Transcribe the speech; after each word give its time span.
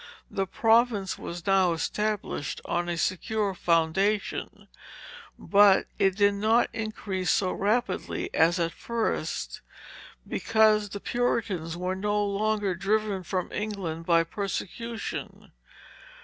The 0.31 0.47
province 0.47 1.19
was 1.19 1.45
now 1.45 1.73
established 1.73 2.59
on 2.65 2.89
a 2.89 2.97
secure 2.97 3.53
foundation; 3.53 4.67
but 5.37 5.85
it 5.99 6.15
did 6.15 6.33
not 6.33 6.71
increase 6.73 7.29
so 7.29 7.51
rapidly 7.51 8.33
as 8.33 8.57
at 8.57 8.71
first, 8.71 9.61
because 10.27 10.89
the 10.89 10.99
Puritans 11.01 11.77
were 11.77 11.95
no 11.95 12.25
longer 12.25 12.73
driven 12.73 13.21
from 13.21 13.51
England 13.51 14.07
by 14.07 14.23
persecution. 14.23 15.51